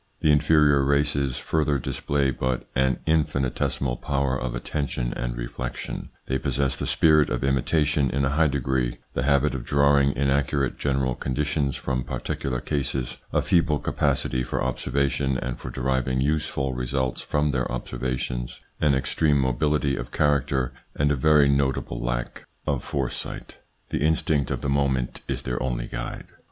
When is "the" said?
0.21-0.31, 6.75-6.87, 9.13-9.21, 22.25-22.39, 23.89-24.01, 24.61-24.67